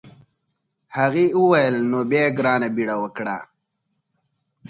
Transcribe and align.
هغې 0.97 1.25
وویل 1.41 1.75
نو 1.91 1.99
بیا 2.11 2.25
ګرانه 2.37 2.67
بیړه 2.75 2.95
وکړه. 3.03 3.37